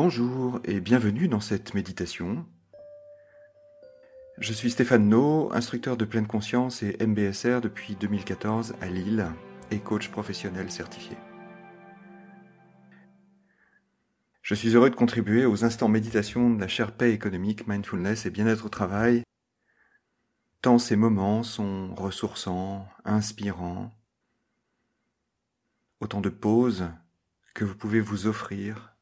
[0.00, 2.46] Bonjour et bienvenue dans cette méditation.
[4.38, 9.26] Je suis Stéphane No, instructeur de pleine conscience et MBSR depuis 2014 à Lille
[9.72, 11.16] et coach professionnel certifié.
[14.40, 18.30] Je suis heureux de contribuer aux instants méditation de la chaire paix économique, mindfulness et
[18.30, 19.24] bien-être au travail,
[20.62, 23.92] tant ces moments sont ressourçants, inspirants,
[25.98, 26.88] autant de pauses
[27.52, 28.94] que vous pouvez vous offrir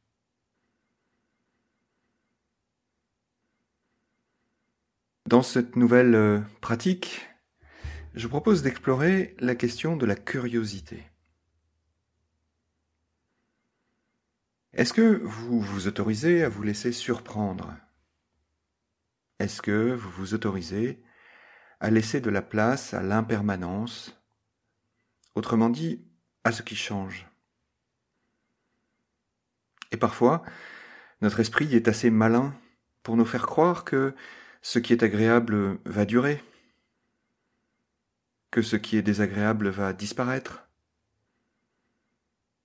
[5.27, 7.29] Dans cette nouvelle euh, pratique,
[8.15, 11.03] je propose d'explorer la question de la curiosité.
[14.73, 17.75] Est-ce que vous vous autorisez à vous laisser surprendre?
[19.39, 21.03] Est-ce que vous vous autorisez
[21.81, 24.19] à laisser de la place à l'impermanence,
[25.35, 26.05] autrement dit,
[26.45, 27.27] à ce qui change.
[29.93, 30.43] Et parfois,
[31.21, 32.55] notre esprit est assez malin
[33.03, 34.15] pour nous faire croire que
[34.63, 36.43] ce qui est agréable va durer,
[38.51, 40.69] que ce qui est désagréable va disparaître,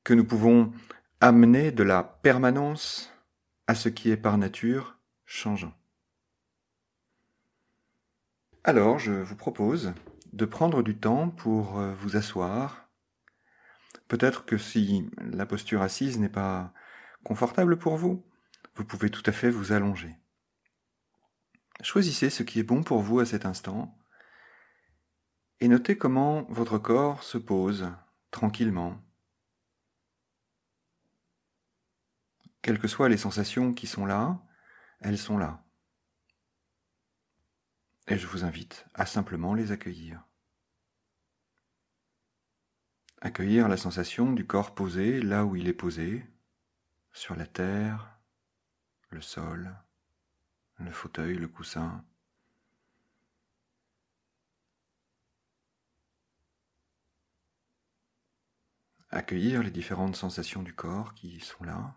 [0.03, 0.71] que nous pouvons
[1.19, 3.13] amener de la permanence
[3.67, 5.73] à ce qui est par nature changeant.
[8.63, 9.93] Alors, je vous propose
[10.33, 12.89] de prendre du temps pour euh, vous asseoir.
[14.07, 16.73] Peut-être que si la posture assise n'est pas
[17.23, 18.23] confortable pour vous,
[18.75, 20.15] vous pouvez tout à fait vous allonger.
[21.81, 23.97] Choisissez ce qui est bon pour vous à cet instant
[25.61, 27.91] et notez comment votre corps se pose
[28.31, 28.99] tranquillement.
[32.63, 34.41] Quelles que soient les sensations qui sont là,
[34.99, 35.63] elles sont là.
[38.07, 40.23] Et je vous invite à simplement les accueillir.
[43.21, 46.25] Accueillir la sensation du corps posé là où il est posé,
[47.13, 48.19] sur la terre,
[49.09, 49.75] le sol,
[50.85, 52.03] le fauteuil, le coussin.
[59.09, 61.95] Accueillir les différentes sensations du corps qui sont là.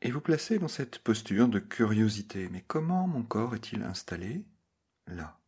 [0.00, 2.48] Et vous placer dans cette posture de curiosité.
[2.48, 4.44] Mais comment mon corps est-il installé
[5.06, 5.40] là?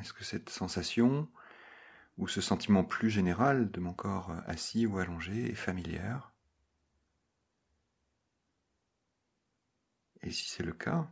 [0.00, 1.28] Est-ce que cette sensation
[2.18, 6.31] ou ce sentiment plus général de mon corps assis ou allongé est familière?
[10.22, 11.10] Et si c'est le cas,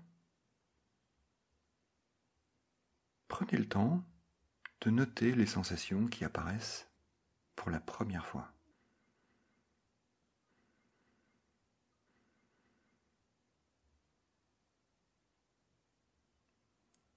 [3.29, 4.05] prenez le temps
[4.81, 6.89] de noter les sensations qui apparaissent
[7.57, 8.53] pour la première fois.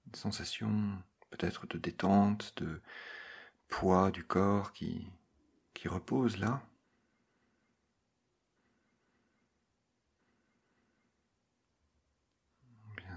[0.06, 2.80] Une sensation peut-être de détente, de
[3.68, 5.06] poids du corps qui,
[5.74, 6.62] qui repose là.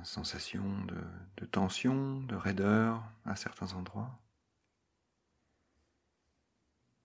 [0.03, 4.19] Sensation de, tension, de raideur à certains endroits.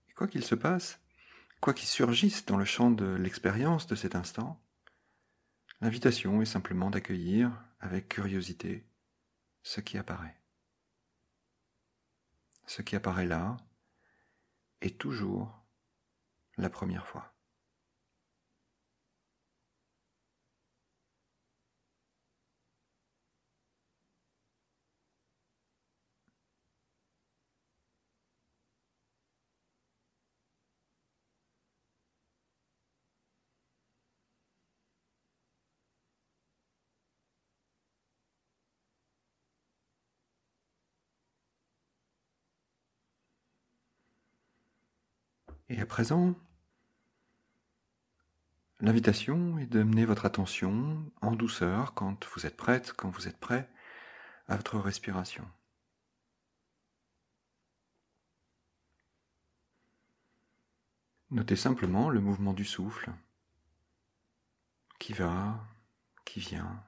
[0.09, 0.99] Et quoi qu'il se passe,
[1.59, 4.61] quoi qu'il surgisse dans le champ de l'expérience de cet instant,
[5.81, 8.85] l'invitation est simplement d'accueillir avec curiosité
[9.63, 10.37] ce qui apparaît.
[12.65, 13.57] Ce qui apparaît là
[14.81, 15.63] est toujours
[16.57, 17.32] la première fois.
[45.69, 46.35] Et à présent,
[48.79, 53.39] l'invitation est de mener votre attention en douceur quand vous êtes prête, quand vous êtes
[53.39, 53.69] prêt
[54.47, 55.47] à votre respiration.
[61.31, 63.11] Notez simplement le mouvement du souffle
[64.99, 65.65] qui va,
[66.25, 66.83] qui vient.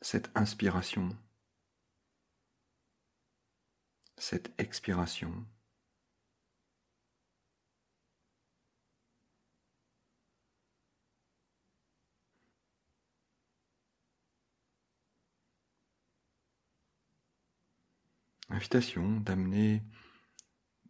[0.00, 1.08] Cette inspiration
[4.20, 5.46] cette expiration.
[18.50, 19.82] Invitation d'amener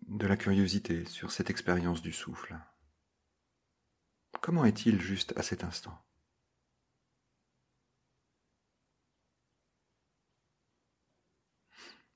[0.08, 2.58] de la curiosité sur cette expérience du souffle.
[4.40, 6.09] Comment est-il juste à cet instant?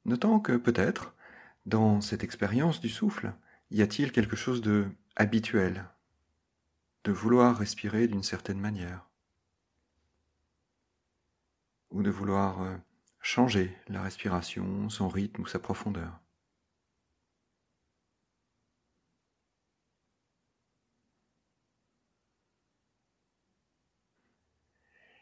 [0.04, 1.14] Notant que peut-être
[1.66, 3.34] Dans cette expérience du souffle,
[3.70, 4.86] y a-t-il quelque chose de
[5.16, 5.88] habituel,
[7.04, 9.08] de vouloir respirer d'une certaine manière,
[11.90, 12.76] ou de vouloir euh,
[13.20, 16.20] changer la respiration, son rythme ou sa profondeur?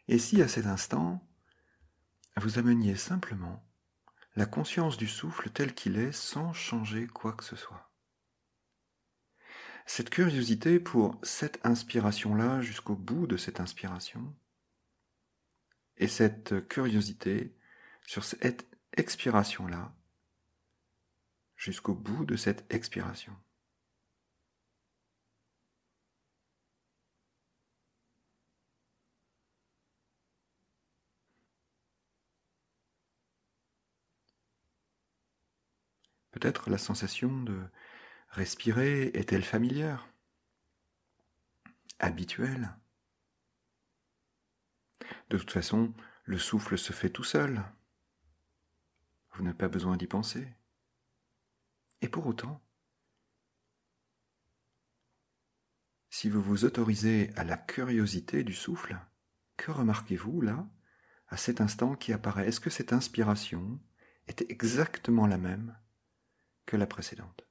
[0.09, 1.25] Et si à cet instant,
[2.37, 3.63] vous ameniez simplement
[4.35, 7.91] la conscience du souffle tel qu'il est sans changer quoi que ce soit.
[9.87, 14.35] Cette curiosité pour cette inspiration-là jusqu'au bout de cette inspiration,
[15.97, 17.55] et cette curiosité
[18.07, 19.95] sur cette expiration-là
[21.57, 23.33] jusqu'au bout de cette expiration.
[36.33, 37.63] Peut-être la sensation de
[38.31, 40.09] respirer est-elle familière
[41.99, 42.75] Habituelle?
[45.31, 45.95] De toute façon,
[46.25, 47.63] le souffle se fait tout seul.
[49.33, 50.49] Vous n'avez pas besoin d'y penser.
[52.01, 52.61] Et pour autant,
[56.11, 58.99] si vous vous autorisez à la curiosité du souffle,
[59.57, 60.67] que remarquez-vous là,
[61.29, 62.49] à cet instant qui apparaît?
[62.49, 63.81] Est-ce que cette inspiration
[64.27, 65.77] est exactement la même?
[66.67, 67.47] Que la précédente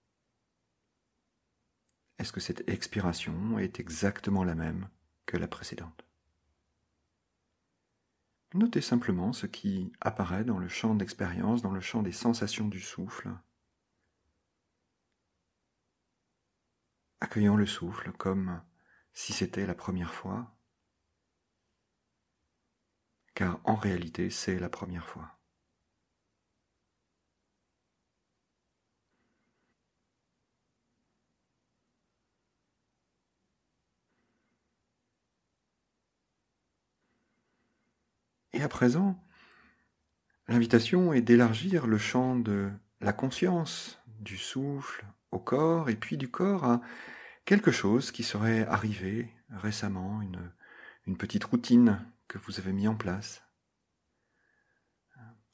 [2.17, 4.89] Est-ce que cette expiration est exactement la même
[5.25, 6.05] que la précédente?
[8.53, 12.81] Notez simplement ce qui apparaît dans le champ d'expérience, dans le champ des sensations du
[12.81, 13.29] souffle.
[17.21, 18.61] Accueillons le souffle comme
[19.13, 20.53] si c'était la première fois,
[23.35, 25.40] car en réalité c'est la première fois.
[38.53, 39.23] Et à présent,
[40.47, 42.69] l'invitation est d'élargir le champ de
[42.99, 46.81] la conscience, du souffle au corps, et puis du corps à
[47.45, 53.43] quelque chose qui serait arrivé récemment, une, petite routine que vous avez mis en place,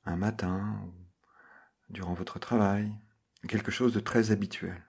[0.05, 0.93] un matin, ou
[1.89, 2.93] durant votre travail,
[3.47, 4.85] quelque chose de très habituel.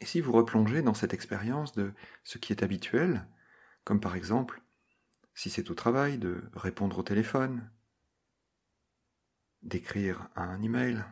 [0.00, 1.92] Et si vous replongez dans cette expérience de
[2.24, 3.26] ce qui est habituel,
[3.84, 4.62] comme par exemple
[5.38, 7.70] si c'est au travail, de répondre au téléphone,
[9.62, 11.04] d'écrire un email,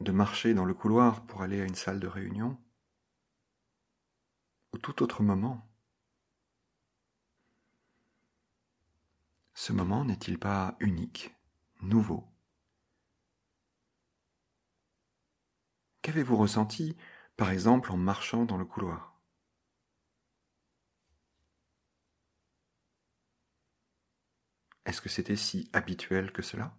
[0.00, 2.58] de marcher dans le couloir pour aller à une salle de réunion,
[4.72, 5.70] ou tout autre moment.
[9.52, 11.34] Ce moment n'est-il pas unique,
[11.82, 12.26] nouveau?
[16.00, 16.96] Qu'avez-vous ressenti,
[17.36, 19.13] par exemple, en marchant dans le couloir?
[24.94, 26.72] Est-ce que c'était si habituel que cela?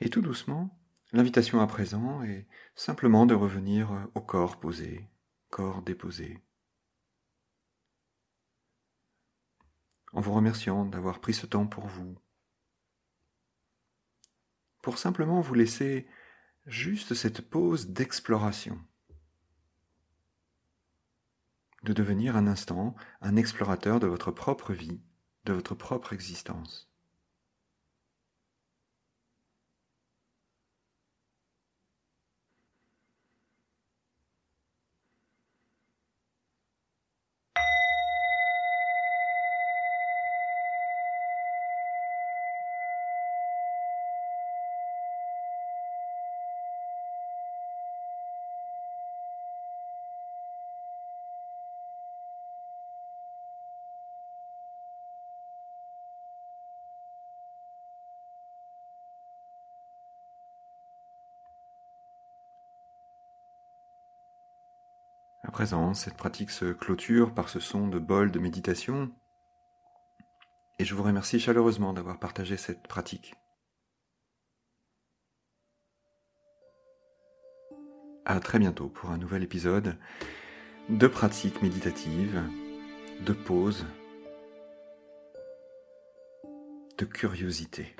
[0.00, 0.76] Et tout doucement,
[1.12, 5.06] l'invitation à présent est simplement de revenir au corps posé,
[5.50, 6.42] corps déposé,
[10.12, 12.18] en vous remerciant d'avoir pris ce temps pour vous,
[14.82, 16.06] pour simplement vous laisser
[16.66, 18.78] juste cette pause d'exploration,
[21.82, 25.00] de devenir un instant un explorateur de votre propre vie,
[25.44, 26.87] de votre propre existence.
[65.48, 69.10] À présent, cette pratique se clôture par ce son de bol de méditation,
[70.78, 73.34] et je vous remercie chaleureusement d'avoir partagé cette pratique.
[78.26, 79.96] À très bientôt pour un nouvel épisode
[80.90, 82.42] de pratique méditative,
[83.24, 83.86] de pause,
[86.98, 87.96] de curiosité.